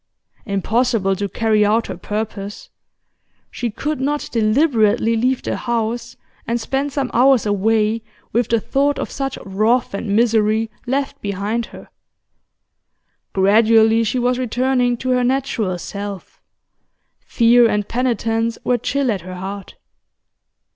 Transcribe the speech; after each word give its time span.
Impossible 0.47 1.15
to 1.15 1.29
carry 1.29 1.63
out 1.63 1.85
her 1.85 1.95
purpose; 1.95 2.71
she 3.51 3.69
could 3.69 4.01
not 4.01 4.29
deliberately 4.31 5.15
leave 5.15 5.43
the 5.43 5.55
house 5.55 6.17
and 6.47 6.59
spend 6.59 6.91
some 6.91 7.11
hours 7.13 7.45
away 7.45 8.01
with 8.33 8.47
the 8.49 8.59
thought 8.59 8.97
of 8.97 9.11
such 9.11 9.37
wrath 9.45 9.93
and 9.93 10.15
misery 10.15 10.71
left 10.87 11.21
behind 11.21 11.67
her. 11.67 11.87
Gradually 13.33 14.03
she 14.03 14.17
was 14.17 14.39
returning 14.39 14.97
to 14.97 15.09
her 15.11 15.23
natural 15.23 15.77
self; 15.77 16.41
fear 17.19 17.69
and 17.69 17.87
penitence 17.87 18.57
were 18.63 18.79
chill 18.79 19.11
at 19.11 19.21
her 19.21 19.35
heart. 19.35 19.75